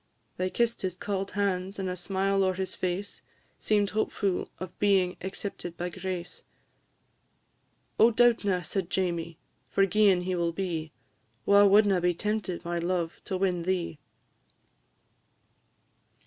They 0.37 0.49
kiss'd 0.49 0.81
his 0.81 0.97
cauld 0.97 1.33
hands, 1.33 1.77
and 1.77 1.87
a 1.87 1.95
smile 1.95 2.43
o'er 2.43 2.55
his 2.55 2.73
face 2.73 3.21
Seem'd 3.59 3.91
hopefu' 3.91 4.49
of 4.59 4.79
being 4.79 5.15
accepted 5.21 5.77
by 5.77 5.89
grace; 5.89 6.41
"Oh, 7.99 8.09
doubtna," 8.09 8.63
said 8.65 8.89
Jamie, 8.89 9.37
"forgi'en 9.69 10.23
he 10.23 10.33
will 10.33 10.53
be, 10.53 10.91
Wha 11.45 11.65
wadna 11.65 12.01
be 12.01 12.15
tempted, 12.15 12.65
my 12.65 12.79
love, 12.79 13.21
to 13.25 13.37
win 13.37 13.61
thee?" 13.61 13.99